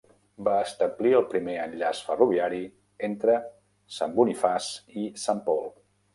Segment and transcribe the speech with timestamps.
[0.45, 2.63] Va establir el primer enllaç ferroviari
[3.09, 3.37] entre
[3.99, 5.65] Saint Boniface i Saint Paul.